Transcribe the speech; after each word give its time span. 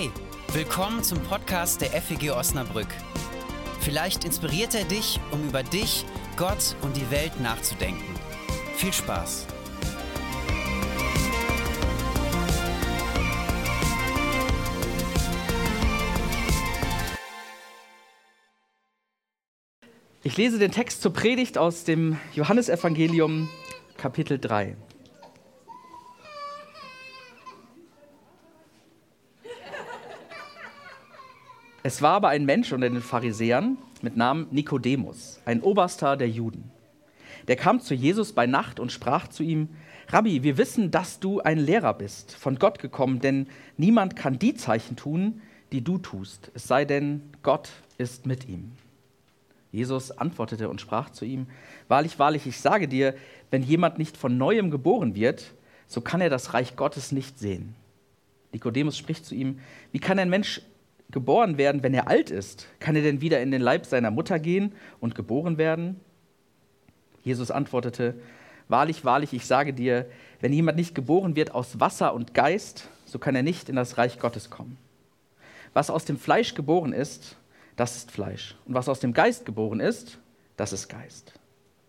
Hey, 0.00 0.10
willkommen 0.54 1.04
zum 1.04 1.22
Podcast 1.24 1.82
der 1.82 1.90
FEG 1.90 2.30
Osnabrück. 2.30 2.86
Vielleicht 3.80 4.24
inspiriert 4.24 4.74
er 4.74 4.84
dich, 4.84 5.20
um 5.30 5.46
über 5.46 5.62
dich, 5.62 6.06
Gott 6.38 6.74
und 6.80 6.96
die 6.96 7.10
Welt 7.10 7.38
nachzudenken. 7.42 8.14
Viel 8.76 8.94
Spaß! 8.94 9.46
Ich 20.22 20.34
lese 20.38 20.58
den 20.58 20.72
Text 20.72 21.02
zur 21.02 21.12
Predigt 21.12 21.58
aus 21.58 21.84
dem 21.84 22.18
Johannesevangelium 22.32 23.50
Kapitel 23.98 24.38
3. 24.38 24.78
Es 31.90 32.02
war 32.02 32.12
aber 32.12 32.28
ein 32.28 32.44
Mensch 32.44 32.72
unter 32.72 32.88
den 32.88 33.00
Pharisäern 33.00 33.76
mit 34.00 34.16
Namen 34.16 34.46
Nikodemus, 34.52 35.40
ein 35.44 35.60
Oberster 35.60 36.16
der 36.16 36.28
Juden. 36.28 36.70
Der 37.48 37.56
kam 37.56 37.80
zu 37.80 37.94
Jesus 37.94 38.32
bei 38.32 38.46
Nacht 38.46 38.78
und 38.78 38.92
sprach 38.92 39.26
zu 39.26 39.42
ihm, 39.42 39.70
Rabbi, 40.06 40.44
wir 40.44 40.56
wissen, 40.56 40.92
dass 40.92 41.18
du 41.18 41.40
ein 41.40 41.58
Lehrer 41.58 41.94
bist, 41.94 42.36
von 42.36 42.60
Gott 42.60 42.78
gekommen, 42.78 43.18
denn 43.18 43.48
niemand 43.76 44.14
kann 44.14 44.38
die 44.38 44.54
Zeichen 44.54 44.94
tun, 44.94 45.42
die 45.72 45.82
du 45.82 45.98
tust, 45.98 46.52
es 46.54 46.68
sei 46.68 46.84
denn, 46.84 47.22
Gott 47.42 47.70
ist 47.98 48.24
mit 48.24 48.48
ihm. 48.48 48.70
Jesus 49.72 50.12
antwortete 50.12 50.68
und 50.68 50.80
sprach 50.80 51.10
zu 51.10 51.24
ihm, 51.24 51.48
Wahrlich, 51.88 52.20
wahrlich, 52.20 52.46
ich 52.46 52.60
sage 52.60 52.86
dir, 52.86 53.16
wenn 53.50 53.64
jemand 53.64 53.98
nicht 53.98 54.16
von 54.16 54.38
neuem 54.38 54.70
geboren 54.70 55.16
wird, 55.16 55.54
so 55.88 56.00
kann 56.02 56.20
er 56.20 56.30
das 56.30 56.54
Reich 56.54 56.76
Gottes 56.76 57.10
nicht 57.10 57.40
sehen. 57.40 57.74
Nikodemus 58.52 58.96
spricht 58.96 59.26
zu 59.26 59.34
ihm, 59.34 59.58
Wie 59.90 59.98
kann 59.98 60.20
ein 60.20 60.30
Mensch 60.30 60.62
geboren 61.10 61.58
werden, 61.58 61.82
wenn 61.82 61.94
er 61.94 62.08
alt 62.08 62.30
ist? 62.30 62.68
Kann 62.78 62.96
er 62.96 63.02
denn 63.02 63.20
wieder 63.20 63.40
in 63.40 63.50
den 63.50 63.62
Leib 63.62 63.86
seiner 63.86 64.10
Mutter 64.10 64.38
gehen 64.38 64.72
und 65.00 65.14
geboren 65.14 65.58
werden? 65.58 66.00
Jesus 67.22 67.50
antwortete, 67.50 68.14
Wahrlich, 68.70 69.04
wahrlich, 69.04 69.32
ich 69.32 69.46
sage 69.46 69.72
dir, 69.74 70.06
wenn 70.40 70.52
jemand 70.52 70.78
nicht 70.78 70.94
geboren 70.94 71.34
wird 71.34 71.52
aus 71.52 71.80
Wasser 71.80 72.14
und 72.14 72.34
Geist, 72.34 72.88
so 73.04 73.18
kann 73.18 73.34
er 73.34 73.42
nicht 73.42 73.68
in 73.68 73.74
das 73.74 73.98
Reich 73.98 74.20
Gottes 74.20 74.48
kommen. 74.48 74.78
Was 75.74 75.90
aus 75.90 76.04
dem 76.04 76.16
Fleisch 76.16 76.54
geboren 76.54 76.92
ist, 76.92 77.36
das 77.74 77.96
ist 77.96 78.12
Fleisch. 78.12 78.54
Und 78.66 78.74
was 78.74 78.88
aus 78.88 79.00
dem 79.00 79.12
Geist 79.12 79.44
geboren 79.44 79.80
ist, 79.80 80.18
das 80.56 80.72
ist 80.72 80.88
Geist. 80.88 81.32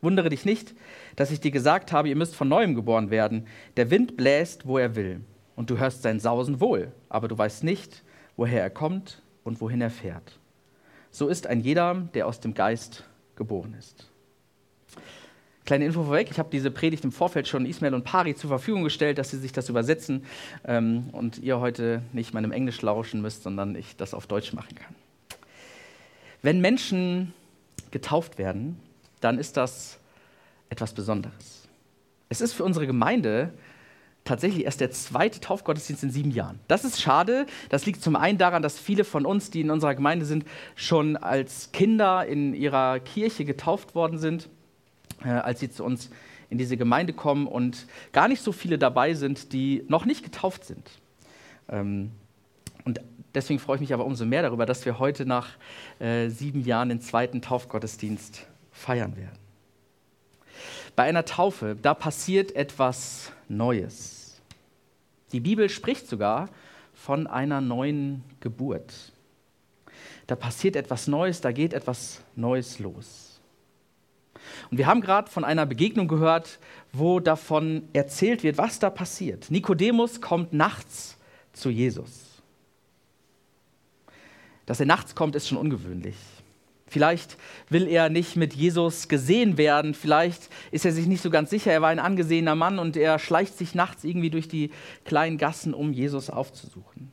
Wundere 0.02 0.30
dich 0.30 0.44
nicht, 0.44 0.74
dass 1.16 1.30
ich 1.30 1.40
dir 1.40 1.52
gesagt 1.52 1.92
habe, 1.92 2.10
ihr 2.10 2.16
müsst 2.16 2.36
von 2.36 2.48
neuem 2.48 2.74
geboren 2.74 3.12
werden. 3.12 3.46
Der 3.78 3.92
Wind 3.92 4.18
bläst, 4.18 4.66
wo 4.66 4.80
er 4.80 4.96
will, 4.96 5.22
und 5.56 5.70
du 5.70 5.78
hörst 5.78 6.02
sein 6.02 6.20
Sausen 6.20 6.60
wohl, 6.60 6.92
aber 7.10 7.28
du 7.28 7.38
weißt 7.38 7.64
nicht, 7.64 8.02
woher 8.42 8.64
er 8.64 8.72
kommt 8.72 9.22
und 9.44 9.62
wohin 9.62 9.82
er 9.82 9.92
fährt. 9.92 10.40
So 11.12 11.28
ist 11.28 11.46
ein 11.46 11.60
jeder, 11.60 11.94
der 12.16 12.26
aus 12.26 12.40
dem 12.40 12.56
Geist 12.56 13.04
geboren 13.36 13.76
ist. 13.78 14.10
Kleine 15.64 15.86
Info 15.86 16.04
vorweg, 16.04 16.32
ich 16.32 16.40
habe 16.40 16.50
diese 16.52 16.72
Predigt 16.72 17.04
im 17.04 17.12
Vorfeld 17.12 17.48
schon 17.48 17.68
Ismail 17.68 17.94
und 17.94 18.04
Pari 18.04 18.34
zur 18.34 18.48
Verfügung 18.48 18.84
gestellt, 18.84 19.20
dass 19.20 19.30
sie 19.30 19.38
sich 19.38 19.52
das 19.52 19.70
übersetzen 19.70 20.26
ähm, 20.66 21.10
und 21.12 21.38
ihr 21.38 21.60
heute 21.60 22.02
nicht 22.14 22.34
meinem 22.34 22.52
Englisch 22.52 22.82
lauschen 22.82 23.22
müsst, 23.22 23.44
sondern 23.44 23.76
ich 23.76 23.96
das 23.96 24.16
auf 24.16 24.26
Deutsch 24.26 24.54
machen 24.54 24.74
kann. 24.74 24.96
Wenn 26.42 26.62
Menschen 26.62 27.36
getauft 27.92 28.40
werden, 28.40 28.80
dann 29.20 29.38
ist 29.38 29.56
das 29.56 30.00
etwas 30.70 30.94
Besonderes. 30.94 31.68
Es 32.28 32.42
ist 32.42 32.54
für 32.54 32.64
unsere 32.64 32.88
Gemeinde 32.88 33.54
tatsächlich 34.24 34.66
erst 34.66 34.82
der 34.82 34.92
zweite 34.92 35.40
Taufgottesdienst 35.40 36.04
in 36.04 36.12
sieben 36.12 36.32
Jahren. 36.32 36.60
Das 36.68 36.86
ist 36.86 37.02
schade. 37.02 37.46
Das 37.70 37.86
liegt 37.86 38.02
zum 38.02 38.16
einen 38.16 38.38
daran, 38.38 38.62
dass 38.62 38.80
viele 38.80 39.04
von 39.04 39.26
uns, 39.26 39.50
die 39.50 39.62
in 39.62 39.72
unserer 39.72 39.96
Gemeinde 39.96 40.26
sind, 40.26 40.46
schon 40.76 41.18
als 41.18 41.72
Kinder 41.72 42.26
in 42.26 42.54
ihrer 42.54 43.00
Kirche 43.00 43.46
getauft 43.46 43.96
worden 43.96 44.20
sind, 44.20 44.50
äh, 45.24 45.30
als 45.30 45.60
sie 45.60 45.70
zu 45.70 45.84
uns 45.84 46.10
in 46.50 46.58
diese 46.58 46.78
Gemeinde 46.78 47.14
kommen 47.14 47.48
und 47.48 47.88
gar 48.12 48.28
nicht 48.28 48.42
so 48.44 48.52
viele 48.52 48.78
dabei 48.78 49.14
sind, 49.14 49.54
die 49.54 49.86
noch 49.88 50.06
nicht 50.06 50.24
getauft 50.24 50.66
sind. 50.66 50.92
Ähm, 51.70 52.12
und 52.84 53.00
deswegen 53.34 53.60
freue 53.60 53.76
ich 53.76 53.82
mich 53.82 53.94
aber 53.94 54.06
umso 54.06 54.26
mehr 54.26 54.42
darüber, 54.42 54.66
dass 54.66 54.86
wir 54.86 55.00
heute 55.00 55.26
nach 55.26 55.50
äh, 56.00 56.30
sieben 56.30 56.64
Jahren 56.64 56.90
den 56.90 57.02
zweiten 57.02 57.42
Taufgottesdienst 57.42 58.46
feiern 58.72 59.16
werden. 59.16 59.41
Bei 60.96 61.04
einer 61.04 61.26
Taufe, 61.26 61.78
da 61.82 61.94
passiert 61.94 62.56
etwas 62.56 63.32
Neues. 63.48 64.42
Die 65.32 65.40
Bibel 65.40 65.70
spricht 65.70 66.08
sogar 66.08 66.50
von 66.94 67.28
einer 67.28 67.62
neuen 67.62 68.24
Geburt. 68.40 69.14
Da 70.28 70.36
passiert 70.36 70.76
etwas 70.76 71.08
Neues, 71.08 71.42
da 71.42 71.52
geht 71.52 71.74
etwas 71.74 72.22
Neues 72.36 72.80
los. 72.80 73.40
Und 74.70 74.78
wir 74.78 74.88
haben 74.88 75.02
gerade 75.02 75.30
von 75.30 75.44
einer 75.44 75.66
Begegnung 75.66 76.08
gehört, 76.08 76.60
wo 76.92 77.20
davon 77.20 77.88
erzählt 77.94 78.44
wird, 78.44 78.58
was 78.58 78.80
da 78.80 78.90
passiert. 78.90 79.52
Nikodemus 79.52 80.22
kommt 80.22 80.54
nachts 80.54 81.18
zu 81.54 81.70
Jesus. 81.70 82.42
Dass 84.66 84.80
er 84.80 84.86
nachts 84.86 85.16
kommt, 85.16 85.36
ist 85.36 85.48
schon 85.48 85.58
ungewöhnlich. 85.58 86.16
Vielleicht 86.92 87.38
will 87.70 87.88
er 87.88 88.10
nicht 88.10 88.36
mit 88.36 88.54
Jesus 88.54 89.08
gesehen 89.08 89.58
werden, 89.58 89.94
vielleicht 89.94 90.50
ist 90.72 90.84
er 90.84 90.92
sich 90.92 91.08
nicht 91.08 91.22
so 91.22 91.30
ganz 91.30 91.50
sicher, 91.50 91.72
er 91.72 91.82
war 91.82 91.88
ein 91.88 92.00
angesehener 92.00 92.54
Mann 92.54 92.80
und 92.80 92.98
er 92.98 93.18
schleicht 93.18 93.58
sich 93.58 93.74
nachts 93.74 94.04
irgendwie 94.04 94.30
durch 94.30 94.50
die 94.50 94.72
kleinen 95.06 95.38
Gassen, 95.38 95.74
um 95.74 95.94
Jesus 95.94 96.30
aufzusuchen. 96.30 97.10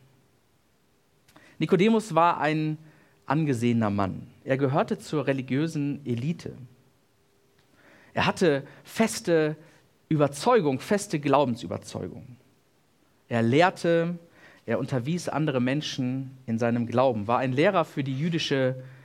Nikodemus 1.60 2.16
war 2.16 2.40
ein 2.40 2.76
angesehener 3.24 3.90
Mann. 3.90 4.26
Er 4.42 4.58
gehörte 4.58 4.98
zur 4.98 5.28
religiösen 5.28 6.04
Elite. 6.04 6.54
Er 8.14 8.26
hatte 8.26 8.64
feste 8.82 9.56
Überzeugung, 10.08 10.80
feste 10.80 11.20
Glaubensüberzeugung. 11.20 12.36
Er 13.28 13.42
lehrte, 13.42 14.18
er 14.66 14.80
unterwies 14.80 15.28
andere 15.28 15.60
Menschen 15.60 16.36
in 16.46 16.58
seinem 16.58 16.88
Glauben, 16.88 17.28
war 17.28 17.38
ein 17.38 17.52
Lehrer 17.52 17.84
für 17.84 18.02
die 18.02 18.18
jüdische 18.18 18.70
Religion. 18.70 18.97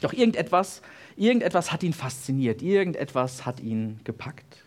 Doch 0.00 0.12
irgendetwas, 0.12 0.82
irgendetwas 1.16 1.72
hat 1.72 1.82
ihn 1.82 1.92
fasziniert, 1.92 2.62
irgendetwas 2.62 3.46
hat 3.46 3.60
ihn 3.60 4.00
gepackt. 4.04 4.64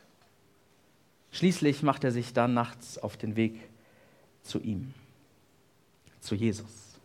Schließlich 1.32 1.84
macht 1.84 2.04
er 2.04 2.12
sich 2.12 2.34
dann 2.34 2.54
nachts 2.54 2.98
auf 2.98 3.18
den 3.18 3.36
Weg 3.36 3.60
zu 4.42 4.62
ihm, 4.62 4.94
zu 6.22 6.36
Jesus. 6.36 7.00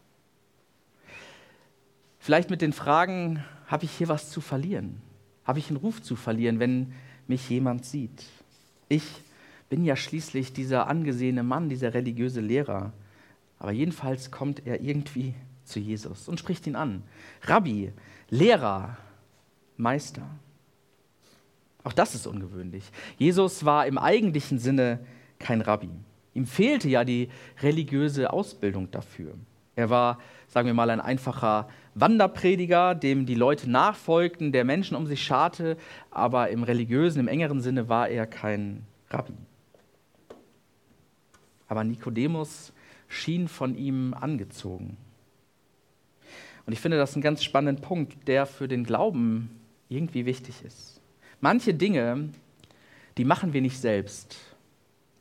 Vielleicht 2.20 2.50
mit 2.50 2.62
den 2.62 2.72
Fragen, 2.72 3.44
habe 3.66 3.84
ich 3.84 3.92
hier 3.92 4.08
was 4.08 4.30
zu 4.30 4.40
verlieren? 4.40 5.00
Habe 5.44 5.58
ich 5.58 5.68
einen 5.68 5.78
Ruf 5.78 6.02
zu 6.02 6.16
verlieren, 6.16 6.60
wenn 6.60 6.92
mich 7.26 7.48
jemand 7.48 7.84
sieht? 7.84 8.24
Ich 8.88 9.04
bin 9.68 9.84
ja 9.84 9.96
schließlich 9.96 10.52
dieser 10.52 10.86
angesehene 10.86 11.42
Mann, 11.42 11.68
dieser 11.68 11.94
religiöse 11.94 12.40
Lehrer. 12.40 12.92
Aber 13.58 13.72
jedenfalls 13.72 14.30
kommt 14.30 14.66
er 14.66 14.80
irgendwie 14.80 15.34
zu 15.70 15.81
Jesus 15.81 16.28
und 16.28 16.38
spricht 16.38 16.66
ihn 16.66 16.76
an. 16.76 17.03
Rabbi, 17.42 17.92
Lehrer, 18.28 18.97
Meister. 19.76 20.22
Auch 21.82 21.92
das 21.92 22.14
ist 22.14 22.26
ungewöhnlich. 22.26 22.84
Jesus 23.16 23.64
war 23.64 23.86
im 23.86 23.98
eigentlichen 23.98 24.58
Sinne 24.58 25.00
kein 25.38 25.60
Rabbi. 25.62 25.88
Ihm 26.34 26.47
fehlte 26.47 26.88
ja 26.88 27.04
die 27.04 27.28
religiöse 27.62 28.32
Ausbildung 28.32 28.91
dafür. 28.91 29.34
Er 29.76 29.88
war, 29.88 30.19
sagen 30.47 30.66
wir 30.66 30.75
mal, 30.75 30.91
ein 30.91 31.00
einfacher 31.00 31.69
Wanderprediger, 31.94 32.94
dem 32.94 33.25
die 33.25 33.34
Leute 33.34 33.70
nachfolgten, 33.70 34.52
der 34.52 34.64
Menschen 34.64 34.97
um 34.97 35.06
sich 35.06 35.25
scharte, 35.25 35.76
aber 36.10 36.50
im 36.50 36.62
religiösen, 36.62 37.20
im 37.20 37.28
engeren 37.28 37.60
Sinne 37.60 37.88
war 37.88 38.08
er 38.08 38.26
kein 38.26 38.84
Rabbi. 39.08 39.34
Aber 41.67 41.84
Nikodemus 41.84 42.72
schien 43.08 43.49
von 43.49 43.75
ihm 43.76 44.14
angezogen. 44.14 44.96
Und 46.66 46.72
ich 46.72 46.80
finde 46.80 46.98
das 46.98 47.14
einen 47.14 47.22
ganz 47.22 47.42
spannenden 47.42 47.82
Punkt, 47.82 48.28
der 48.28 48.46
für 48.46 48.68
den 48.68 48.84
Glauben 48.84 49.60
irgendwie 49.88 50.26
wichtig 50.26 50.62
ist. 50.64 51.00
Manche 51.40 51.74
Dinge, 51.74 52.28
die 53.16 53.24
machen 53.24 53.52
wir 53.52 53.60
nicht 53.60 53.78
selbst. 53.78 54.36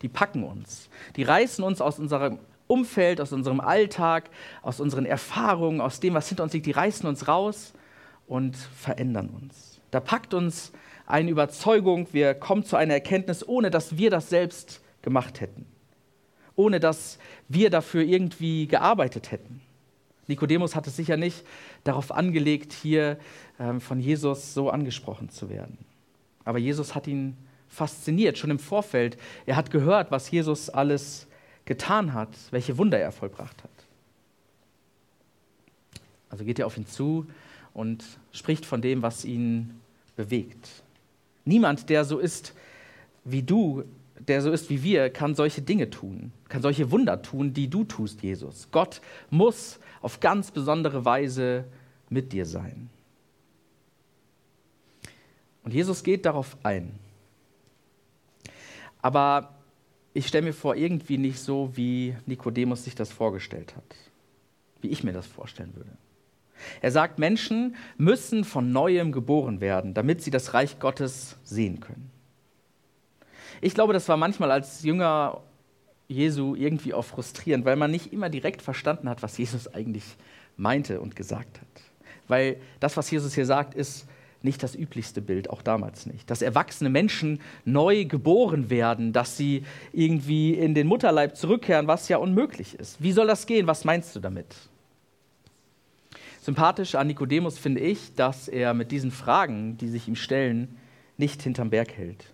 Die 0.01 0.09
packen 0.09 0.43
uns. 0.43 0.89
Die 1.15 1.23
reißen 1.23 1.63
uns 1.63 1.81
aus 1.81 1.99
unserem 1.99 2.39
Umfeld, 2.67 3.19
aus 3.19 3.33
unserem 3.33 3.59
Alltag, 3.59 4.29
aus 4.61 4.79
unseren 4.79 5.05
Erfahrungen, 5.05 5.81
aus 5.81 5.99
dem, 5.99 6.13
was 6.13 6.29
hinter 6.29 6.43
uns 6.43 6.53
liegt. 6.53 6.67
Die 6.67 6.71
reißen 6.71 7.07
uns 7.07 7.27
raus 7.27 7.73
und 8.27 8.55
verändern 8.55 9.29
uns. 9.29 9.81
Da 9.91 9.99
packt 9.99 10.33
uns 10.33 10.71
eine 11.07 11.31
Überzeugung, 11.31 12.07
wir 12.11 12.35
kommen 12.35 12.63
zu 12.63 12.75
einer 12.75 12.93
Erkenntnis, 12.93 13.45
ohne 13.47 13.71
dass 13.71 13.97
wir 13.97 14.11
das 14.11 14.29
selbst 14.29 14.81
gemacht 15.01 15.41
hätten. 15.41 15.65
Ohne 16.55 16.79
dass 16.79 17.17
wir 17.47 17.69
dafür 17.71 18.03
irgendwie 18.03 18.67
gearbeitet 18.67 19.31
hätten. 19.31 19.61
Nikodemus 20.29 20.75
hat 20.75 20.87
es 20.87 20.95
sicher 20.95 21.17
nicht 21.17 21.43
darauf 21.83 22.11
angelegt, 22.11 22.71
hier 22.71 23.17
ähm, 23.59 23.81
von 23.81 23.99
Jesus 23.99 24.53
so 24.53 24.69
angesprochen 24.69 25.29
zu 25.29 25.49
werden. 25.49 25.77
Aber 26.45 26.59
Jesus 26.59 26.95
hat 26.95 27.07
ihn 27.07 27.35
fasziniert, 27.67 28.37
schon 28.37 28.51
im 28.51 28.59
Vorfeld. 28.59 29.17
Er 29.45 29.55
hat 29.55 29.71
gehört, 29.71 30.11
was 30.11 30.31
Jesus 30.31 30.69
alles 30.69 31.27
getan 31.65 32.13
hat, 32.13 32.29
welche 32.51 32.77
Wunder 32.77 32.99
er 32.99 33.11
vollbracht 33.11 33.63
hat. 33.63 33.69
Also 36.29 36.45
geht 36.45 36.59
er 36.59 36.67
auf 36.67 36.77
ihn 36.77 36.85
zu 36.85 37.25
und 37.73 38.03
spricht 38.31 38.65
von 38.65 38.81
dem, 38.81 39.01
was 39.01 39.25
ihn 39.25 39.79
bewegt. 40.15 40.83
Niemand, 41.45 41.89
der 41.89 42.05
so 42.05 42.19
ist 42.19 42.53
wie 43.23 43.41
du, 43.41 43.83
der 44.27 44.41
so 44.41 44.51
ist 44.51 44.69
wie 44.69 44.83
wir, 44.83 45.09
kann 45.09 45.35
solche 45.35 45.61
Dinge 45.61 45.89
tun, 45.89 46.31
kann 46.49 46.61
solche 46.61 46.91
Wunder 46.91 47.21
tun, 47.21 47.53
die 47.53 47.69
du 47.69 47.83
tust, 47.83 48.21
Jesus. 48.21 48.67
Gott 48.71 49.01
muss 49.29 49.79
auf 50.01 50.19
ganz 50.19 50.51
besondere 50.51 51.05
Weise 51.05 51.65
mit 52.09 52.31
dir 52.31 52.45
sein. 52.45 52.89
Und 55.63 55.73
Jesus 55.73 56.03
geht 56.03 56.25
darauf 56.25 56.57
ein. 56.63 56.91
Aber 59.01 59.55
ich 60.13 60.27
stelle 60.27 60.45
mir 60.47 60.53
vor, 60.53 60.75
irgendwie 60.75 61.17
nicht 61.17 61.39
so, 61.39 61.71
wie 61.75 62.15
Nikodemus 62.25 62.83
sich 62.83 62.95
das 62.95 63.11
vorgestellt 63.11 63.75
hat, 63.75 63.95
wie 64.81 64.89
ich 64.89 65.03
mir 65.03 65.13
das 65.13 65.27
vorstellen 65.27 65.75
würde. 65.75 65.91
Er 66.81 66.91
sagt, 66.91 67.19
Menschen 67.19 67.75
müssen 67.97 68.43
von 68.43 68.71
neuem 68.71 69.11
geboren 69.11 69.61
werden, 69.61 69.93
damit 69.93 70.21
sie 70.21 70.31
das 70.31 70.53
Reich 70.53 70.79
Gottes 70.79 71.37
sehen 71.43 71.79
können. 71.79 72.11
Ich 73.61 73.73
glaube, 73.73 73.93
das 73.93 74.07
war 74.07 74.17
manchmal 74.17 74.51
als 74.51 74.83
Jünger 74.83 75.41
Jesu 76.07 76.55
irgendwie 76.55 76.93
auch 76.93 77.05
frustrierend, 77.05 77.65
weil 77.65 77.75
man 77.75 77.91
nicht 77.91 78.11
immer 78.11 78.29
direkt 78.29 78.61
verstanden 78.61 79.07
hat, 79.09 79.21
was 79.21 79.37
Jesus 79.37 79.67
eigentlich 79.67 80.03
meinte 80.57 81.01
und 81.01 81.15
gesagt 81.15 81.61
hat. 81.61 81.67
Weil 82.27 82.57
das, 82.79 82.97
was 82.97 83.09
Jesus 83.11 83.35
hier 83.35 83.45
sagt, 83.45 83.75
ist 83.75 84.07
nicht 84.41 84.63
das 84.63 84.75
üblichste 84.75 85.21
Bild, 85.21 85.49
auch 85.49 85.61
damals 85.61 86.05
nicht. 86.05 86.29
Dass 86.29 86.41
erwachsene 86.41 86.89
Menschen 86.89 87.41
neu 87.65 88.05
geboren 88.05 88.69
werden, 88.69 89.11
dass 89.11 89.35
sie 89.35 89.63
irgendwie 89.91 90.53
in 90.53 90.73
den 90.73 90.87
Mutterleib 90.87 91.35
zurückkehren, 91.35 91.87
was 91.87 92.07
ja 92.07 92.17
unmöglich 92.17 92.75
ist. 92.75 93.01
Wie 93.01 93.11
soll 93.11 93.27
das 93.27 93.45
gehen? 93.45 93.67
Was 93.67 93.83
meinst 93.83 94.15
du 94.15 94.19
damit? 94.19 94.55
Sympathisch 96.41 96.95
an 96.95 97.07
Nikodemus 97.07 97.59
finde 97.59 97.81
ich, 97.81 98.15
dass 98.15 98.47
er 98.47 98.73
mit 98.73 98.91
diesen 98.91 99.11
Fragen, 99.11 99.77
die 99.77 99.89
sich 99.89 100.07
ihm 100.07 100.15
stellen, 100.15 100.77
nicht 101.17 101.41
hinterm 101.41 101.69
Berg 101.69 101.91
hält, 101.91 102.25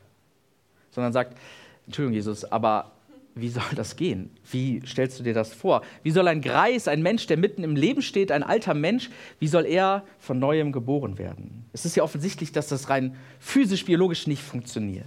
sondern 0.96 1.14
sagt, 1.14 1.38
Entschuldigung 1.86 2.16
Jesus, 2.16 2.44
aber 2.46 2.92
wie 3.36 3.50
soll 3.50 3.76
das 3.76 3.98
gehen? 3.98 4.32
Wie 4.50 4.82
stellst 4.88 5.20
du 5.20 5.24
dir 5.24 5.34
das 5.34 5.54
vor? 5.54 5.82
Wie 6.04 6.12
soll 6.12 6.28
ein 6.30 6.42
Greis, 6.42 6.88
ein 6.88 7.04
Mensch, 7.04 7.28
der 7.28 7.36
mitten 7.36 7.64
im 7.64 7.76
Leben 7.76 8.02
steht, 8.02 8.32
ein 8.32 8.44
alter 8.44 8.74
Mensch, 8.74 9.10
wie 9.40 9.48
soll 9.48 9.66
er 9.66 10.06
von 10.20 10.40
neuem 10.40 10.72
geboren 10.72 11.18
werden? 11.18 11.66
Es 11.74 11.86
ist 11.86 11.98
ja 11.98 12.04
offensichtlich, 12.04 12.54
dass 12.54 12.68
das 12.68 12.90
rein 12.90 13.16
physisch-biologisch 13.40 14.26
nicht 14.26 14.42
funktioniert. 14.42 15.06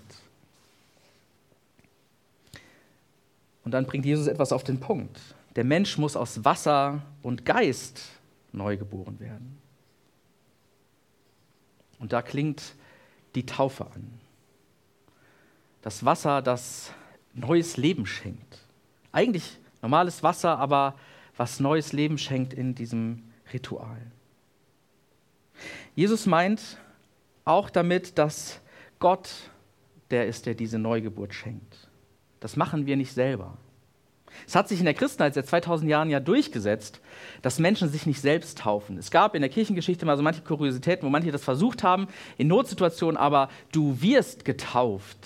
Und 3.64 3.72
dann 3.72 3.86
bringt 3.86 4.04
Jesus 4.04 4.26
etwas 4.26 4.52
auf 4.52 4.62
den 4.62 4.78
Punkt. 4.78 5.18
Der 5.56 5.64
Mensch 5.64 5.96
muss 5.96 6.14
aus 6.14 6.44
Wasser 6.44 7.02
und 7.22 7.46
Geist 7.46 8.02
neu 8.52 8.76
geboren 8.76 9.18
werden. 9.20 9.58
Und 11.98 12.12
da 12.12 12.22
klingt 12.22 12.74
die 13.34 13.46
Taufe 13.46 13.86
an. 13.86 14.27
Das 15.82 16.04
Wasser, 16.04 16.42
das 16.42 16.92
neues 17.34 17.76
Leben 17.76 18.06
schenkt. 18.06 18.58
Eigentlich 19.12 19.58
normales 19.82 20.22
Wasser, 20.22 20.58
aber 20.58 20.94
was 21.36 21.60
neues 21.60 21.92
Leben 21.92 22.18
schenkt 22.18 22.52
in 22.52 22.74
diesem 22.74 23.22
Ritual. 23.52 24.00
Jesus 25.94 26.26
meint 26.26 26.78
auch 27.44 27.70
damit, 27.70 28.18
dass 28.18 28.60
Gott 28.98 29.30
der 30.10 30.26
ist, 30.26 30.46
der 30.46 30.54
diese 30.54 30.78
Neugeburt 30.78 31.34
schenkt. 31.34 31.88
Das 32.40 32.56
machen 32.56 32.86
wir 32.86 32.96
nicht 32.96 33.12
selber. 33.12 33.56
Es 34.46 34.54
hat 34.54 34.68
sich 34.68 34.78
in 34.78 34.84
der 34.84 34.94
Christenheit 34.94 35.34
seit 35.34 35.46
2000 35.46 35.90
Jahren 35.90 36.10
ja 36.10 36.20
durchgesetzt, 36.20 37.00
dass 37.42 37.58
Menschen 37.58 37.88
sich 37.88 38.06
nicht 38.06 38.20
selbst 38.20 38.58
taufen. 38.58 38.98
Es 38.98 39.10
gab 39.10 39.34
in 39.34 39.42
der 39.42 39.50
Kirchengeschichte 39.50 40.06
mal 40.06 40.16
so 40.16 40.22
manche 40.22 40.42
Kuriositäten, 40.42 41.06
wo 41.06 41.10
manche 41.10 41.32
das 41.32 41.42
versucht 41.42 41.82
haben, 41.82 42.08
in 42.36 42.46
Notsituationen, 42.48 43.16
aber 43.16 43.48
du 43.72 44.00
wirst 44.00 44.44
getauft. 44.44 45.18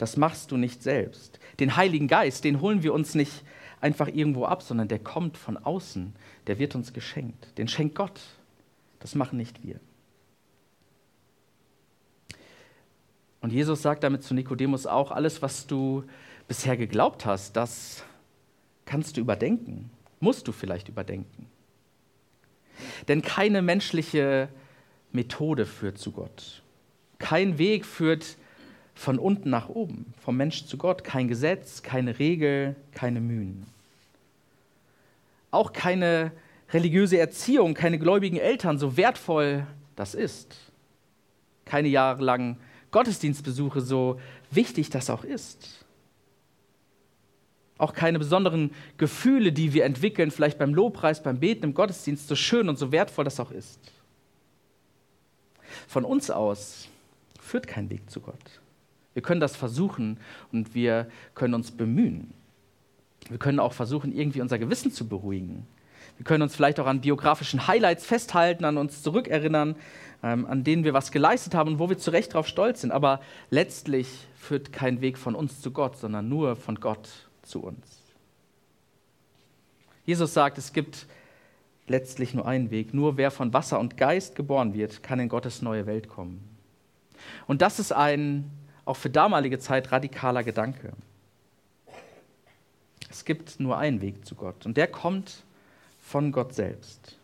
Das 0.00 0.16
machst 0.16 0.50
du 0.50 0.56
nicht 0.56 0.82
selbst. 0.82 1.38
Den 1.58 1.76
Heiligen 1.76 2.08
Geist, 2.08 2.44
den 2.44 2.62
holen 2.62 2.82
wir 2.82 2.94
uns 2.94 3.14
nicht 3.14 3.44
einfach 3.82 4.08
irgendwo 4.08 4.46
ab, 4.46 4.62
sondern 4.62 4.88
der 4.88 4.98
kommt 4.98 5.36
von 5.36 5.58
außen. 5.58 6.14
Der 6.46 6.58
wird 6.58 6.74
uns 6.74 6.94
geschenkt. 6.94 7.58
Den 7.58 7.68
schenkt 7.68 7.96
Gott. 7.96 8.18
Das 8.98 9.14
machen 9.14 9.36
nicht 9.36 9.62
wir. 9.62 9.78
Und 13.42 13.52
Jesus 13.52 13.82
sagt 13.82 14.02
damit 14.02 14.22
zu 14.22 14.32
Nikodemus 14.32 14.86
auch, 14.86 15.10
alles, 15.10 15.42
was 15.42 15.66
du 15.66 16.04
bisher 16.48 16.78
geglaubt 16.78 17.26
hast, 17.26 17.54
das 17.54 18.02
kannst 18.86 19.18
du 19.18 19.20
überdenken. 19.20 19.90
Musst 20.18 20.48
du 20.48 20.52
vielleicht 20.52 20.88
überdenken. 20.88 21.44
Denn 23.06 23.20
keine 23.20 23.60
menschliche 23.60 24.48
Methode 25.12 25.66
führt 25.66 25.98
zu 25.98 26.12
Gott. 26.12 26.62
Kein 27.18 27.58
Weg 27.58 27.84
führt 27.84 28.38
von 28.94 29.18
unten 29.18 29.50
nach 29.50 29.68
oben, 29.68 30.12
vom 30.22 30.36
Mensch 30.36 30.66
zu 30.66 30.76
Gott. 30.76 31.04
Kein 31.04 31.28
Gesetz, 31.28 31.82
keine 31.82 32.18
Regel, 32.18 32.76
keine 32.92 33.20
Mühen. 33.20 33.66
Auch 35.50 35.72
keine 35.72 36.32
religiöse 36.72 37.18
Erziehung, 37.18 37.74
keine 37.74 37.98
gläubigen 37.98 38.36
Eltern, 38.36 38.78
so 38.78 38.96
wertvoll 38.96 39.66
das 39.96 40.14
ist. 40.14 40.56
Keine 41.64 41.88
jahrelangen 41.88 42.58
Gottesdienstbesuche, 42.90 43.80
so 43.80 44.20
wichtig 44.50 44.90
das 44.90 45.10
auch 45.10 45.24
ist. 45.24 45.84
Auch 47.78 47.94
keine 47.94 48.18
besonderen 48.18 48.72
Gefühle, 48.98 49.52
die 49.52 49.72
wir 49.72 49.84
entwickeln, 49.84 50.30
vielleicht 50.30 50.58
beim 50.58 50.74
Lobpreis, 50.74 51.22
beim 51.22 51.40
Beten, 51.40 51.64
im 51.64 51.74
Gottesdienst, 51.74 52.28
so 52.28 52.36
schön 52.36 52.68
und 52.68 52.78
so 52.78 52.92
wertvoll 52.92 53.24
das 53.24 53.40
auch 53.40 53.50
ist. 53.50 53.80
Von 55.88 56.04
uns 56.04 56.30
aus 56.30 56.88
führt 57.40 57.66
kein 57.66 57.88
Weg 57.88 58.10
zu 58.10 58.20
Gott. 58.20 58.59
Wir 59.20 59.22
können 59.22 59.42
das 59.42 59.54
versuchen 59.54 60.16
und 60.50 60.74
wir 60.74 61.06
können 61.34 61.52
uns 61.52 61.72
bemühen. 61.72 62.32
Wir 63.28 63.36
können 63.36 63.60
auch 63.60 63.74
versuchen, 63.74 64.16
irgendwie 64.16 64.40
unser 64.40 64.58
Gewissen 64.58 64.92
zu 64.92 65.06
beruhigen. 65.06 65.66
Wir 66.16 66.24
können 66.24 66.42
uns 66.42 66.56
vielleicht 66.56 66.80
auch 66.80 66.86
an 66.86 67.02
biografischen 67.02 67.66
Highlights 67.68 68.06
festhalten, 68.06 68.64
an 68.64 68.78
uns 68.78 69.02
zurückerinnern, 69.02 69.76
ähm, 70.22 70.46
an 70.46 70.64
denen 70.64 70.84
wir 70.84 70.94
was 70.94 71.12
geleistet 71.12 71.54
haben 71.54 71.72
und 71.72 71.78
wo 71.78 71.90
wir 71.90 71.98
zu 71.98 72.10
Recht 72.12 72.32
darauf 72.32 72.48
stolz 72.48 72.80
sind. 72.80 72.92
Aber 72.92 73.20
letztlich 73.50 74.08
führt 74.36 74.72
kein 74.72 75.02
Weg 75.02 75.18
von 75.18 75.34
uns 75.34 75.60
zu 75.60 75.70
Gott, 75.70 75.98
sondern 75.98 76.30
nur 76.30 76.56
von 76.56 76.76
Gott 76.76 77.10
zu 77.42 77.62
uns. 77.62 78.00
Jesus 80.06 80.32
sagt, 80.32 80.56
es 80.56 80.72
gibt 80.72 81.04
letztlich 81.88 82.32
nur 82.32 82.46
einen 82.46 82.70
Weg. 82.70 82.94
Nur 82.94 83.18
wer 83.18 83.30
von 83.30 83.52
Wasser 83.52 83.80
und 83.80 83.98
Geist 83.98 84.34
geboren 84.34 84.72
wird, 84.72 85.02
kann 85.02 85.20
in 85.20 85.28
Gottes 85.28 85.60
neue 85.60 85.84
Welt 85.84 86.08
kommen. 86.08 86.42
Und 87.46 87.62
das 87.62 87.78
ist 87.78 87.92
ein 87.92 88.50
auch 88.84 88.96
für 88.96 89.10
damalige 89.10 89.58
Zeit 89.58 89.92
radikaler 89.92 90.42
Gedanke. 90.42 90.92
Es 93.10 93.24
gibt 93.24 93.58
nur 93.60 93.76
einen 93.78 94.00
Weg 94.00 94.24
zu 94.24 94.34
Gott 94.34 94.66
und 94.66 94.76
der 94.76 94.86
kommt 94.86 95.44
von 95.98 96.32
Gott 96.32 96.54
selbst. 96.54 97.16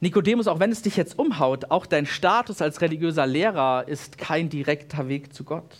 Nikodemus, 0.00 0.46
auch 0.46 0.60
wenn 0.60 0.70
es 0.70 0.82
dich 0.82 0.96
jetzt 0.96 1.18
umhaut, 1.18 1.70
auch 1.70 1.86
dein 1.86 2.04
Status 2.06 2.60
als 2.60 2.80
religiöser 2.82 3.26
Lehrer 3.26 3.88
ist 3.88 4.18
kein 4.18 4.50
direkter 4.50 5.08
Weg 5.08 5.32
zu 5.32 5.44
Gott. 5.44 5.76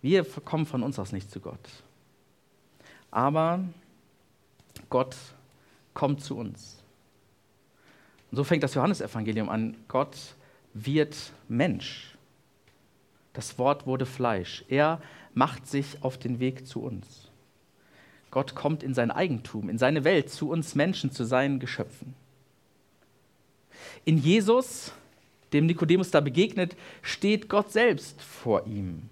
Wir 0.00 0.24
kommen 0.24 0.64
von 0.64 0.84
uns 0.84 0.98
aus 0.98 1.10
nicht 1.10 1.30
zu 1.30 1.40
Gott. 1.40 1.58
Aber 3.10 3.64
Gott 4.90 5.16
kommt 5.92 6.22
zu 6.22 6.36
uns. 6.36 6.82
Und 8.30 8.36
so 8.36 8.44
fängt 8.44 8.62
das 8.62 8.74
Johannesevangelium 8.74 9.48
an. 9.48 9.76
Gott 9.88 10.16
wird 10.84 11.16
Mensch. 11.48 12.16
Das 13.32 13.58
Wort 13.58 13.86
wurde 13.86 14.06
Fleisch. 14.06 14.64
Er 14.68 15.00
macht 15.34 15.66
sich 15.66 16.02
auf 16.02 16.18
den 16.18 16.40
Weg 16.40 16.66
zu 16.66 16.82
uns. 16.82 17.30
Gott 18.30 18.54
kommt 18.54 18.82
in 18.82 18.94
sein 18.94 19.10
Eigentum, 19.10 19.68
in 19.70 19.78
seine 19.78 20.04
Welt, 20.04 20.30
zu 20.30 20.50
uns 20.50 20.74
Menschen, 20.74 21.12
zu 21.12 21.24
seinen 21.24 21.60
Geschöpfen. 21.60 22.14
In 24.04 24.18
Jesus, 24.18 24.92
dem 25.52 25.66
Nikodemus 25.66 26.10
da 26.10 26.20
begegnet, 26.20 26.76
steht 27.02 27.48
Gott 27.48 27.72
selbst 27.72 28.20
vor 28.20 28.66
ihm. 28.66 29.08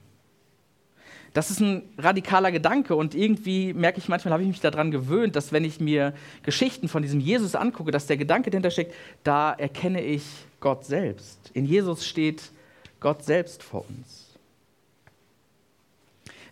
Das 1.32 1.50
ist 1.50 1.60
ein 1.60 1.82
radikaler 1.98 2.50
Gedanke 2.50 2.96
und 2.96 3.14
irgendwie 3.14 3.74
merke 3.74 3.98
ich 3.98 4.08
manchmal, 4.08 4.32
habe 4.32 4.42
ich 4.42 4.48
mich 4.48 4.60
daran 4.60 4.90
gewöhnt, 4.90 5.36
dass 5.36 5.52
wenn 5.52 5.64
ich 5.64 5.80
mir 5.80 6.14
Geschichten 6.42 6.88
von 6.88 7.02
diesem 7.02 7.20
Jesus 7.20 7.54
angucke, 7.54 7.90
dass 7.90 8.06
der 8.06 8.16
Gedanke 8.16 8.50
dahinter 8.50 8.70
steckt, 8.70 8.94
da 9.22 9.52
erkenne 9.52 10.02
ich 10.02 10.22
Gott 10.60 10.84
selbst. 10.84 11.50
In 11.54 11.66
Jesus 11.66 12.06
steht 12.06 12.50
Gott 13.00 13.24
selbst 13.24 13.62
vor 13.62 13.84
uns. 13.88 14.26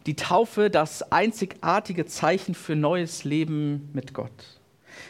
Die 0.06 0.16
Taufe, 0.16 0.68
das 0.68 1.11
einzigartige 1.12 2.04
Zeichen 2.04 2.54
für 2.54 2.76
neues 2.76 3.25
Leben 3.25 3.88
mit 3.94 4.12
Gott. 4.12 4.61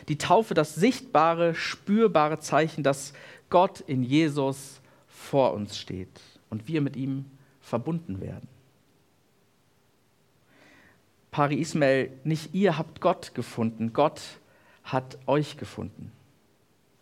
Die 0.09 0.19
Taufe, 0.19 0.55
das 0.55 0.75
sichtbare, 0.75 1.55
spürbare 1.55 2.39
Zeichen, 2.39 2.85
dass 2.85 3.13
Gott 3.51 3.81
in 3.81 4.03
Jesus 4.03 4.81
vor 5.09 5.53
uns 5.53 5.79
steht 5.79 6.21
und 6.49 6.69
wir 6.69 6.81
mit 6.81 6.97
ihm 6.97 7.25
verbunden 7.61 8.21
werden. 8.21 8.49
Pari 11.33 11.57
Ismael, 11.57 12.13
nicht 12.23 12.55
ihr 12.55 12.79
habt 12.79 13.01
Gott 13.01 13.35
gefunden, 13.35 13.93
Gott 13.93 14.21
hat 14.85 15.19
euch 15.27 15.57
gefunden. 15.57 16.13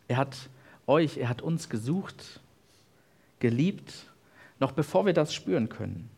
Er 0.09 0.17
hat 0.17 0.49
euch, 0.87 1.19
er 1.19 1.29
hat 1.29 1.43
uns 1.43 1.69
gesucht, 1.69 2.41
geliebt, 3.41 3.93
noch 4.61 4.73
bevor 4.73 5.07
wir 5.07 5.13
das 5.13 5.35
spüren 5.35 5.69
können. 5.69 6.09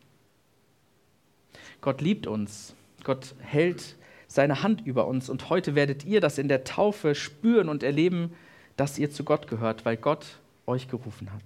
Gott 1.81 2.01
liebt 2.01 2.27
uns, 2.27 2.75
Gott 3.03 3.35
hält 3.39 3.95
seine 4.27 4.63
Hand 4.63 4.85
über 4.85 5.07
uns 5.07 5.29
und 5.29 5.49
heute 5.49 5.75
werdet 5.75 6.05
ihr 6.05 6.21
das 6.21 6.37
in 6.37 6.47
der 6.47 6.63
Taufe 6.63 7.15
spüren 7.15 7.69
und 7.69 7.83
erleben, 7.83 8.33
dass 8.77 8.97
ihr 8.97 9.11
zu 9.11 9.23
Gott 9.23 9.47
gehört, 9.47 9.85
weil 9.85 9.97
Gott 9.97 10.39
euch 10.65 10.87
gerufen 10.87 11.31
hat. 11.31 11.43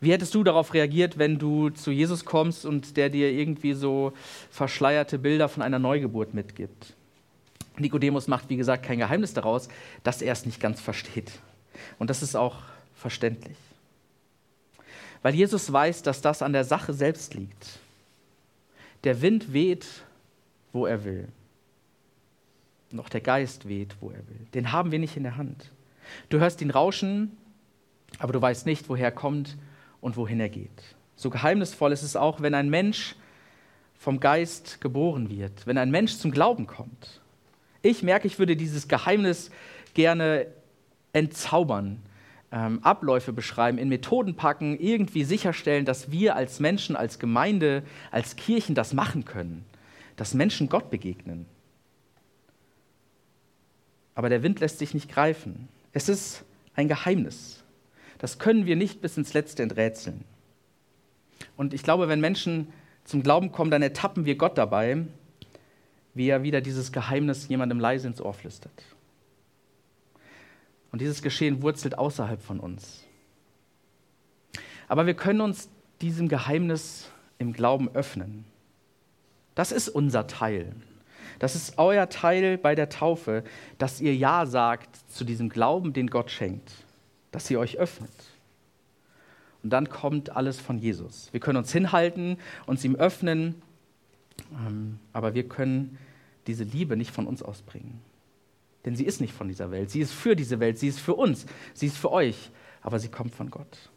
Wie 0.00 0.12
hättest 0.12 0.34
du 0.34 0.42
darauf 0.42 0.72
reagiert, 0.72 1.18
wenn 1.18 1.38
du 1.38 1.68
zu 1.70 1.90
Jesus 1.90 2.24
kommst 2.24 2.64
und 2.64 2.96
der 2.96 3.10
dir 3.10 3.30
irgendwie 3.30 3.74
so 3.74 4.12
verschleierte 4.50 5.18
Bilder 5.18 5.48
von 5.48 5.62
einer 5.62 5.78
Neugeburt 5.78 6.32
mitgibt? 6.32 6.94
Nikodemus 7.80 8.28
macht, 8.28 8.48
wie 8.48 8.56
gesagt, 8.56 8.84
kein 8.84 8.98
Geheimnis 8.98 9.34
daraus, 9.34 9.68
dass 10.02 10.22
er 10.22 10.32
es 10.32 10.46
nicht 10.46 10.60
ganz 10.60 10.80
versteht. 10.80 11.30
Und 11.98 12.10
das 12.10 12.22
ist 12.22 12.36
auch 12.36 12.56
verständlich. 12.94 13.56
Weil 15.22 15.34
Jesus 15.34 15.72
weiß, 15.72 16.02
dass 16.02 16.20
das 16.20 16.42
an 16.42 16.52
der 16.52 16.64
Sache 16.64 16.92
selbst 16.92 17.34
liegt. 17.34 17.78
Der 19.04 19.20
Wind 19.22 19.52
weht, 19.52 19.86
wo 20.72 20.86
er 20.86 21.04
will. 21.04 21.28
Auch 22.96 23.08
der 23.08 23.20
Geist 23.20 23.68
weht, 23.68 23.96
wo 24.00 24.10
er 24.10 24.26
will. 24.28 24.46
Den 24.54 24.72
haben 24.72 24.90
wir 24.90 24.98
nicht 24.98 25.16
in 25.16 25.22
der 25.22 25.36
Hand. 25.36 25.70
Du 26.28 26.40
hörst 26.40 26.60
ihn 26.60 26.70
rauschen, 26.70 27.36
aber 28.18 28.32
du 28.32 28.42
weißt 28.42 28.66
nicht, 28.66 28.88
woher 28.88 29.06
er 29.06 29.12
kommt 29.12 29.56
und 30.00 30.16
wohin 30.16 30.40
er 30.40 30.48
geht. 30.48 30.96
So 31.16 31.30
geheimnisvoll 31.30 31.92
ist 31.92 32.02
es 32.02 32.16
auch, 32.16 32.40
wenn 32.40 32.54
ein 32.54 32.68
Mensch 32.68 33.14
vom 33.98 34.18
Geist 34.18 34.80
geboren 34.80 35.28
wird, 35.28 35.66
wenn 35.66 35.78
ein 35.78 35.90
Mensch 35.90 36.16
zum 36.16 36.30
Glauben 36.30 36.66
kommt. 36.66 37.20
Ich 37.82 38.02
merke, 38.02 38.26
ich 38.26 38.38
würde 38.38 38.56
dieses 38.56 38.88
Geheimnis 38.88 39.50
gerne 39.94 40.46
entzaubern, 41.12 42.02
ähm, 42.52 42.80
Abläufe 42.82 43.32
beschreiben, 43.32 43.78
in 43.78 43.88
Methoden 43.88 44.34
packen, 44.34 44.78
irgendwie 44.78 45.24
sicherstellen, 45.24 45.84
dass 45.84 46.10
wir 46.10 46.36
als 46.36 46.60
Menschen, 46.60 46.96
als 46.96 47.18
Gemeinde, 47.18 47.82
als 48.10 48.36
Kirchen 48.36 48.74
das 48.74 48.92
machen 48.92 49.24
können, 49.24 49.64
dass 50.16 50.34
Menschen 50.34 50.68
Gott 50.68 50.90
begegnen. 50.90 51.46
Aber 54.14 54.28
der 54.28 54.42
Wind 54.42 54.60
lässt 54.60 54.78
sich 54.78 54.92
nicht 54.94 55.10
greifen. 55.10 55.68
Es 55.92 56.08
ist 56.08 56.44
ein 56.74 56.88
Geheimnis. 56.88 57.62
Das 58.18 58.38
können 58.38 58.66
wir 58.66 58.76
nicht 58.76 59.00
bis 59.00 59.16
ins 59.16 59.32
Letzte 59.32 59.62
enträtseln. 59.62 60.24
Und 61.56 61.72
ich 61.72 61.82
glaube, 61.82 62.08
wenn 62.08 62.20
Menschen 62.20 62.72
zum 63.04 63.22
Glauben 63.22 63.50
kommen, 63.50 63.70
dann 63.70 63.82
ertappen 63.82 64.26
wir 64.26 64.36
Gott 64.36 64.58
dabei, 64.58 65.06
wie 66.14 66.28
er 66.28 66.42
wieder 66.42 66.60
dieses 66.60 66.92
Geheimnis 66.92 67.48
jemandem 67.48 67.80
leise 67.80 68.08
ins 68.08 68.20
Ohr 68.20 68.34
flüstert. 68.34 68.72
Und 70.92 71.00
dieses 71.00 71.22
Geschehen 71.22 71.62
wurzelt 71.62 71.96
außerhalb 71.96 72.42
von 72.42 72.60
uns. 72.60 73.04
Aber 74.88 75.06
wir 75.06 75.14
können 75.14 75.40
uns 75.40 75.68
diesem 76.00 76.28
Geheimnis 76.28 77.10
im 77.38 77.52
Glauben 77.52 77.88
öffnen. 77.94 78.44
Das 79.54 79.70
ist 79.70 79.88
unser 79.88 80.26
Teil. 80.26 80.74
Das 81.38 81.54
ist 81.54 81.78
euer 81.78 82.08
Teil 82.08 82.58
bei 82.58 82.74
der 82.74 82.88
Taufe, 82.88 83.44
dass 83.78 84.00
ihr 84.00 84.14
Ja 84.14 84.46
sagt 84.46 84.96
zu 85.10 85.24
diesem 85.24 85.48
Glauben, 85.48 85.92
den 85.92 86.08
Gott 86.08 86.30
schenkt 86.30 86.72
dass 87.30 87.50
ihr 87.50 87.58
euch 87.60 87.78
öffnet. 87.78 88.10
Und 89.62 89.70
dann 89.70 89.88
kommt 89.88 90.34
alles 90.36 90.58
von 90.58 90.78
Jesus. 90.78 91.28
Wir 91.32 91.40
können 91.40 91.58
uns 91.58 91.72
hinhalten, 91.72 92.38
uns 92.66 92.84
ihm 92.84 92.96
öffnen, 92.96 93.60
aber 95.12 95.34
wir 95.34 95.48
können 95.48 95.98
diese 96.46 96.64
Liebe 96.64 96.96
nicht 96.96 97.10
von 97.10 97.26
uns 97.26 97.42
ausbringen. 97.42 98.00
Denn 98.84 98.96
sie 98.96 99.04
ist 99.04 99.20
nicht 99.20 99.34
von 99.34 99.48
dieser 99.48 99.70
Welt. 99.70 99.90
Sie 99.90 100.00
ist 100.00 100.12
für 100.12 100.34
diese 100.34 100.58
Welt. 100.58 100.78
Sie 100.78 100.88
ist 100.88 101.00
für 101.00 101.14
uns. 101.14 101.46
Sie 101.74 101.86
ist 101.86 101.98
für 101.98 102.10
euch. 102.10 102.50
Aber 102.80 102.98
sie 102.98 103.08
kommt 103.08 103.34
von 103.34 103.50
Gott. 103.50 103.90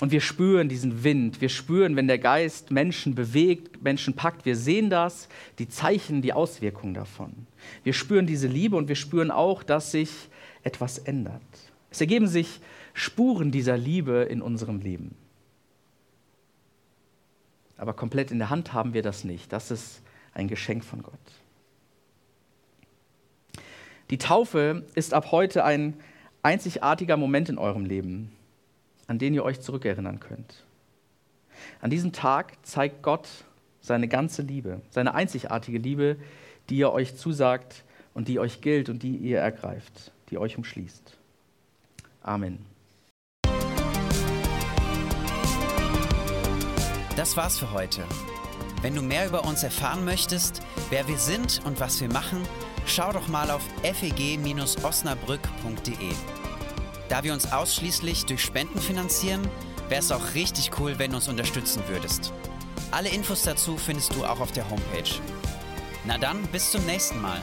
Und 0.00 0.12
wir 0.12 0.20
spüren 0.20 0.68
diesen 0.68 1.04
Wind. 1.04 1.40
Wir 1.40 1.48
spüren, 1.48 1.96
wenn 1.96 2.08
der 2.08 2.18
Geist 2.18 2.70
Menschen 2.70 3.14
bewegt, 3.14 3.82
Menschen 3.82 4.14
packt. 4.14 4.44
Wir 4.44 4.56
sehen 4.56 4.90
das, 4.90 5.28
die 5.58 5.68
Zeichen, 5.68 6.22
die 6.22 6.32
Auswirkungen 6.32 6.94
davon. 6.94 7.46
Wir 7.84 7.92
spüren 7.92 8.26
diese 8.26 8.48
Liebe 8.48 8.76
und 8.76 8.88
wir 8.88 8.96
spüren 8.96 9.30
auch, 9.30 9.62
dass 9.62 9.92
sich 9.92 10.10
etwas 10.62 10.98
ändert. 10.98 11.40
Es 11.90 12.00
ergeben 12.00 12.26
sich 12.26 12.60
Spuren 12.92 13.50
dieser 13.52 13.76
Liebe 13.76 14.26
in 14.28 14.42
unserem 14.42 14.80
Leben. 14.80 15.14
Aber 17.80 17.94
komplett 17.94 18.30
in 18.30 18.38
der 18.38 18.50
Hand 18.50 18.72
haben 18.72 18.92
wir 18.92 19.02
das 19.02 19.24
nicht. 19.24 19.52
Das 19.52 19.70
ist 19.70 20.02
ein 20.34 20.48
Geschenk 20.48 20.84
von 20.84 21.02
Gott. 21.02 21.14
Die 24.10 24.18
Taufe 24.18 24.84
ist 24.94 25.14
ab 25.14 25.30
heute 25.32 25.64
ein 25.64 25.94
einzigartiger 26.42 27.16
Moment 27.16 27.48
in 27.48 27.58
eurem 27.58 27.84
Leben, 27.84 28.32
an 29.06 29.18
den 29.18 29.34
ihr 29.34 29.44
euch 29.44 29.60
zurückerinnern 29.60 30.20
könnt. 30.20 30.64
An 31.80 31.90
diesem 31.90 32.12
Tag 32.12 32.54
zeigt 32.62 33.02
Gott 33.02 33.28
seine 33.80 34.08
ganze 34.08 34.42
Liebe, 34.42 34.82
seine 34.90 35.14
einzigartige 35.14 35.78
Liebe, 35.78 36.16
die 36.68 36.82
er 36.82 36.92
euch 36.92 37.16
zusagt 37.16 37.84
und 38.14 38.28
die 38.28 38.38
euch 38.38 38.60
gilt 38.60 38.88
und 38.88 39.02
die 39.02 39.16
ihr 39.16 39.38
ergreift 39.38 40.12
die 40.30 40.38
euch 40.38 40.56
umschließt. 40.56 41.16
Amen. 42.22 42.69
Das 47.20 47.36
war's 47.36 47.58
für 47.58 47.70
heute. 47.72 48.02
Wenn 48.80 48.94
du 48.94 49.02
mehr 49.02 49.26
über 49.26 49.44
uns 49.44 49.62
erfahren 49.62 50.06
möchtest, 50.06 50.62
wer 50.88 51.06
wir 51.06 51.18
sind 51.18 51.60
und 51.66 51.78
was 51.78 52.00
wir 52.00 52.10
machen, 52.10 52.48
schau 52.86 53.12
doch 53.12 53.28
mal 53.28 53.50
auf 53.50 53.60
feg-osnabrück.de. 53.82 56.12
Da 57.10 57.22
wir 57.22 57.34
uns 57.34 57.52
ausschließlich 57.52 58.24
durch 58.24 58.42
Spenden 58.42 58.80
finanzieren, 58.80 59.46
wäre 59.90 60.00
es 60.00 60.10
auch 60.10 60.32
richtig 60.34 60.70
cool, 60.78 60.98
wenn 60.98 61.10
du 61.10 61.18
uns 61.18 61.28
unterstützen 61.28 61.82
würdest. 61.88 62.32
Alle 62.90 63.10
Infos 63.10 63.42
dazu 63.42 63.76
findest 63.76 64.14
du 64.14 64.24
auch 64.24 64.40
auf 64.40 64.52
der 64.52 64.70
Homepage. 64.70 65.20
Na 66.06 66.16
dann, 66.16 66.40
bis 66.44 66.70
zum 66.70 66.86
nächsten 66.86 67.20
Mal. 67.20 67.42